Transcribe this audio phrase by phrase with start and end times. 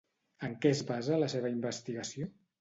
[0.47, 2.33] En què es basa la seva investigació?